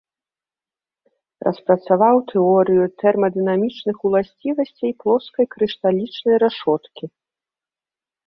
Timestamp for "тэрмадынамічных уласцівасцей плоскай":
3.03-5.45